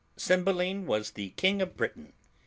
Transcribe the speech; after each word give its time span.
CYMBELINE 0.17 0.87
was 0.87 1.11
the 1.11 1.29
King 1.35 1.61
of 1.61 1.77
Britain. 1.77 2.13